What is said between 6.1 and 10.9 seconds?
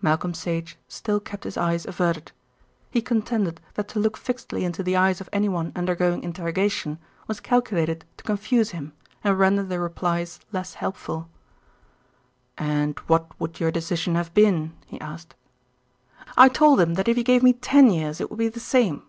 interrogation was calculated to confuse him and render the replies less